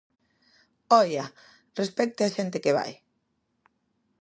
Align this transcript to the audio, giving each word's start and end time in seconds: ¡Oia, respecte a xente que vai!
¡Oia, 1.01 1.25
respecte 1.79 2.21
a 2.23 2.33
xente 2.35 2.61
que 2.63 2.75
vai! 2.77 2.91